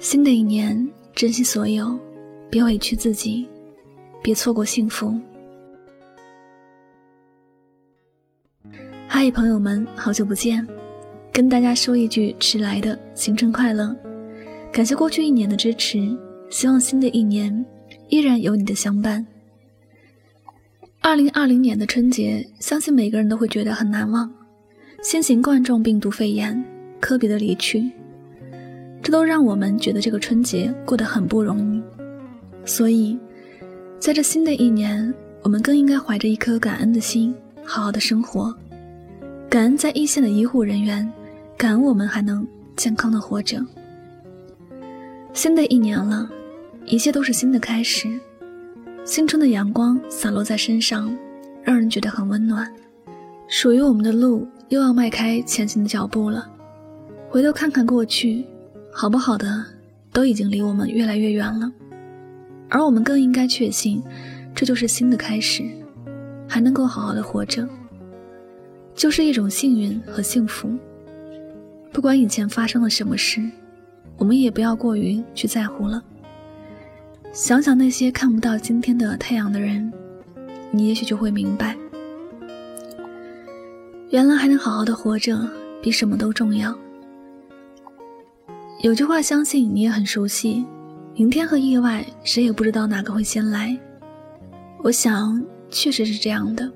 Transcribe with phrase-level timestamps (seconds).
[0.00, 1.94] 新的一年，珍惜所有，
[2.48, 3.46] 别委屈自己，
[4.22, 5.14] 别错过幸福。
[9.06, 10.66] 嗨，朋友们，好久不见，
[11.30, 13.94] 跟大家说一句迟来的新春快乐！
[14.72, 16.16] 感谢过去一年的支持，
[16.48, 17.62] 希望新的一年
[18.08, 19.26] 依然有你的相伴。
[21.02, 24.32] 二零二零年的春节，相信每个人都会觉得很难忘。
[25.02, 26.64] 新型冠状病毒肺炎，
[27.00, 27.92] 科比的离去。
[29.02, 31.82] 这都让我们觉得这个春节过得很不容易，
[32.64, 33.18] 所以，
[33.98, 38.54] 在这新的一年，我们更应该怀着一颗感恩的心，好好的生活，
[39.48, 41.10] 感恩在一线的医护人员，
[41.56, 43.58] 感恩我们还能健康的活着。
[45.32, 46.28] 新的一年了，
[46.84, 48.08] 一切都是新的开始，
[49.04, 51.16] 新春的阳光洒落在身上，
[51.62, 52.70] 让人觉得很温暖。
[53.48, 56.46] 属于我们的路又要迈开前行的脚步了，
[57.28, 58.44] 回头看看过去。
[58.92, 59.64] 好不好的，
[60.12, 61.72] 都已经离我们越来越远了，
[62.68, 64.02] 而我们更应该确信，
[64.54, 65.64] 这就是新的开始，
[66.46, 67.66] 还能够好好的活着，
[68.94, 70.70] 就是一种幸运和幸福。
[71.92, 73.40] 不管以前发生了什么事，
[74.18, 76.02] 我们也不要过于去在乎了。
[77.32, 79.90] 想想那些看不到今天的太阳的人，
[80.70, 81.76] 你也许就会明白，
[84.10, 85.48] 原来还能好好的活着，
[85.80, 86.76] 比什么都重要。
[88.82, 90.64] 有句话，相信你也很熟悉：
[91.14, 93.78] 明天和意外，谁也不知道哪个会先来。
[94.82, 96.70] 我想，确实是这样的。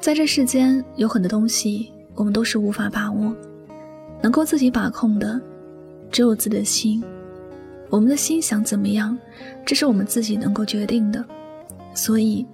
[0.00, 3.30] 在这世间，有很多东西我们都是无法把握，
[4.22, 5.38] 能够自己把控的，
[6.10, 7.04] 只有自己的心。
[7.90, 9.18] 我们的心想怎么样，
[9.66, 11.22] 这是我们自己能够决定的。
[11.92, 12.46] 所以，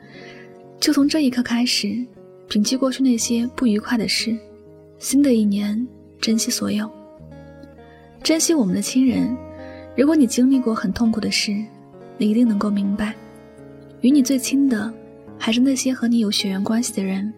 [0.81, 2.05] 就从这一刻开始，
[2.49, 4.37] 摒弃过去那些不愉快的事。
[4.99, 5.87] 新的一年，
[6.21, 6.91] 珍惜所有。
[8.27, 9.37] 珍惜我们的亲人。
[9.97, 11.53] 如果你经历过很痛苦的事，
[12.19, 13.15] 你一定能够明白，
[14.01, 14.93] 与你最亲的
[15.39, 17.33] 还是那些和你有血缘关系的人，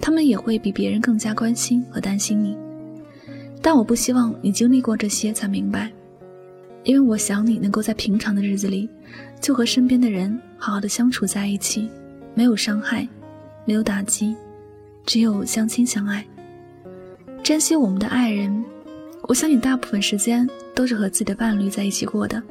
[0.00, 2.58] 他们也会比别人更加关心和担心你。
[3.62, 5.88] 但我不希望你经历过这些才明白，
[6.82, 8.90] 因为我想你能够在平常的日子里，
[9.40, 11.88] 就和身边的人好好的相处在一起，
[12.34, 13.06] 没有伤害，
[13.64, 14.34] 没有打击，
[15.06, 16.26] 只有相亲相爱。
[17.40, 18.64] 珍惜我们的爱人。
[19.28, 22.42] 我想你大部分时间都是和自己的伴侣在一起过的，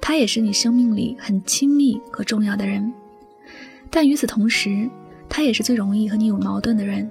[0.00, 2.92] 他也是你生命里很亲密和重要的人。
[3.88, 4.88] 但与此同时，
[5.28, 7.08] 他也是最容易和你有矛盾的人，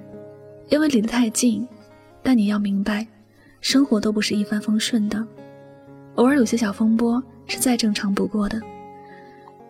[0.69, 1.67] 因为离得太近。
[2.21, 3.07] 但你要明白，
[3.61, 5.25] 生活都不是一帆风顺的，
[6.15, 8.61] 偶尔有些小风波是再正常不过的。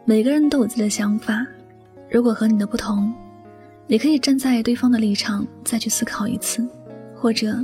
[0.03, 1.45] 每个人都有自己的想法，
[2.09, 3.13] 如果和你的不同，
[3.88, 6.67] 你可以站在对方的立场再去思考一次，
[7.15, 7.63] 或者。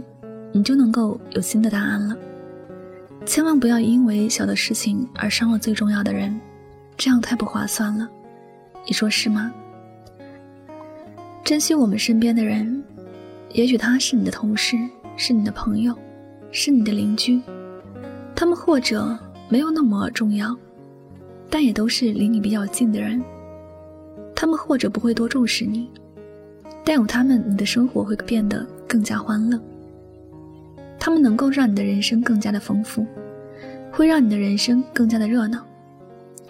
[0.57, 2.17] 你就能够有新的答案了。
[3.25, 6.39] 千万不要因为小的事情而伤了最重要的人，
[6.97, 8.09] 这样太不划算了。
[8.87, 9.53] 你说是吗？
[11.43, 12.83] 珍惜我们身边的人，
[13.53, 14.77] 也许他是你的同事，
[15.15, 15.93] 是你的朋友，
[16.51, 17.39] 是你的邻居，
[18.35, 19.17] 他们或者
[19.49, 20.57] 没有那么重要，
[21.49, 23.21] 但也都是离你比较近的人。
[24.33, 25.89] 他们或者不会多重视你，
[26.83, 29.59] 但有他们，你的生活会变得更加欢乐。
[31.07, 33.07] 他们能够让你的人生更加的丰富，
[33.93, 35.65] 会让你的人生更加的热闹，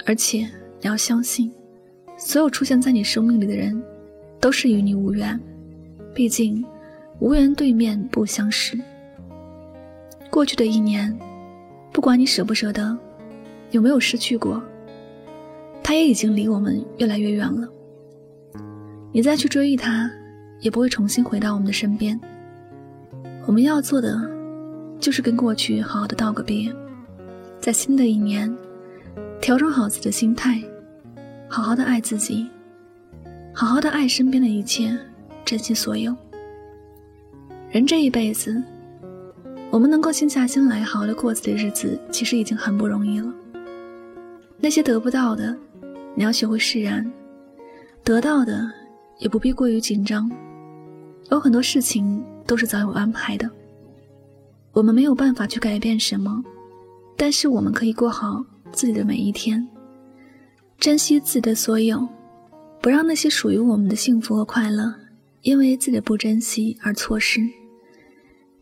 [0.03, 1.53] 而且你要相信，
[2.18, 3.79] 所有出现在你生命里的人，
[4.40, 5.40] 都是与你无缘。
[6.12, 6.66] 毕竟，
[7.19, 8.75] 无缘对面不相识。
[10.31, 11.16] 过去的一年，
[11.94, 12.97] 不管你舍不舍得，
[13.69, 14.59] 有没有失去过，
[15.84, 17.69] 他也已经离我们越来越远了。
[19.12, 20.09] 你再去追忆他，
[20.62, 22.19] 也不会重新回到我们的身边。
[23.45, 24.35] 我们要做的。
[25.00, 26.74] 就是跟过去好好的道个别，
[27.59, 28.53] 在新的一年，
[29.40, 30.62] 调整好自己的心态，
[31.47, 32.48] 好好的爱自己，
[33.54, 34.98] 好好的爱身边的一切，
[35.45, 36.16] 珍惜所有。
[37.69, 38.62] 人这一辈子，
[39.69, 43.33] 我们能够静下心来好好的过自己的日子，其实已经很不容易了。
[44.60, 45.56] 那些得不到的，
[46.16, 47.04] 你要学会释然；
[48.04, 48.68] 得到的，
[49.19, 50.30] 也不必过于紧张。
[51.30, 53.48] 有很多事情都是早有安排的。
[54.77, 56.44] 我们没有办法去改变什么，
[57.15, 59.68] 但是我们可以过好自己的每一天，
[60.77, 62.07] 珍惜自己的所有，
[62.79, 64.94] 不让那些属于我们的幸福和快乐
[65.41, 67.41] 因为自己的不珍惜而错失，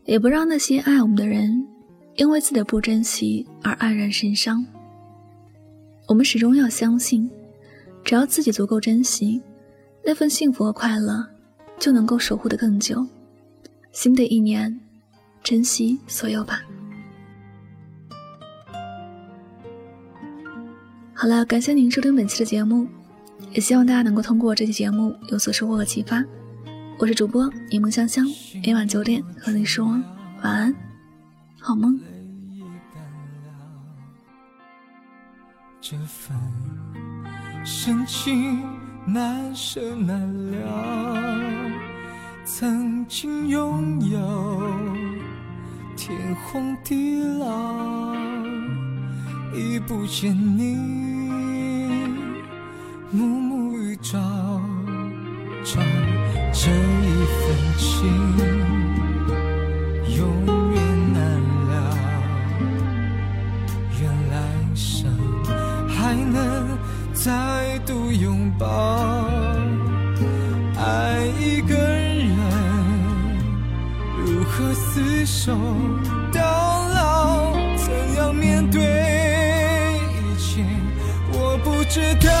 [0.06, 1.66] 也不让那些爱我们的人
[2.14, 4.64] 因为自己的不珍惜而黯然神伤。
[6.08, 7.30] 我们始终要相信，
[8.02, 9.42] 只要自己足够珍惜，
[10.02, 11.26] 那份幸福和快乐
[11.78, 13.06] 就能够守护得更久。
[13.92, 14.80] 新的一年。
[15.46, 16.60] 珍惜所有吧。
[21.14, 22.88] 好了，感谢您收听本期的节目，
[23.52, 26.24] 也希望大家能够通过这期节目有所收获和启发。
[26.98, 28.26] 我是主播柠檬香香，
[28.64, 29.86] 每晚九点和你说
[30.42, 30.74] 晚安，
[31.60, 31.96] 好梦。
[35.80, 36.36] 这份
[37.64, 38.64] 深情
[39.06, 41.70] 难舍难了，
[42.44, 45.05] 曾经拥有
[45.96, 48.14] 天荒地老，
[49.54, 50.76] 已不见你
[53.10, 54.18] 暮暮与朝
[55.64, 55.80] 朝，
[56.52, 57.42] 这一份
[57.78, 57.86] 情
[60.18, 60.20] 永
[60.74, 60.78] 远
[61.14, 61.18] 难
[61.70, 61.74] 了。
[63.98, 64.36] 愿来
[64.74, 65.10] 生
[65.88, 66.76] 还能。
[67.14, 68.66] 再度拥抱，
[75.26, 75.52] 手
[76.32, 77.52] 到老？
[77.76, 80.64] 怎样面对一切？
[81.32, 82.35] 我不知道。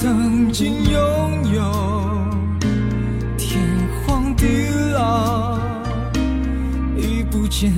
[0.00, 1.60] 曾经拥有
[3.36, 3.60] 天
[4.06, 5.58] 荒地老，
[6.96, 7.72] 已不见